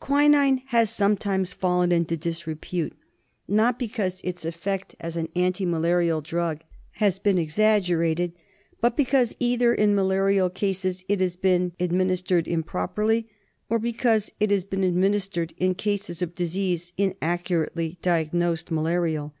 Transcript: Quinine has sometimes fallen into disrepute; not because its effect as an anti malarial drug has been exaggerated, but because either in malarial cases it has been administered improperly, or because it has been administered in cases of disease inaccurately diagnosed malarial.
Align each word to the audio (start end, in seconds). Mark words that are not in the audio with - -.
Quinine 0.00 0.60
has 0.66 0.90
sometimes 0.90 1.54
fallen 1.54 1.90
into 1.92 2.14
disrepute; 2.14 2.92
not 3.48 3.78
because 3.78 4.20
its 4.22 4.44
effect 4.44 4.94
as 5.00 5.16
an 5.16 5.30
anti 5.34 5.64
malarial 5.64 6.20
drug 6.20 6.60
has 6.96 7.18
been 7.18 7.38
exaggerated, 7.38 8.34
but 8.82 8.98
because 8.98 9.34
either 9.40 9.72
in 9.74 9.94
malarial 9.94 10.50
cases 10.50 11.06
it 11.08 11.22
has 11.22 11.36
been 11.36 11.72
administered 11.80 12.46
improperly, 12.46 13.30
or 13.70 13.78
because 13.78 14.30
it 14.38 14.50
has 14.50 14.62
been 14.62 14.84
administered 14.84 15.54
in 15.56 15.74
cases 15.74 16.20
of 16.20 16.34
disease 16.34 16.92
inaccurately 16.98 17.96
diagnosed 18.02 18.70
malarial. 18.70 19.32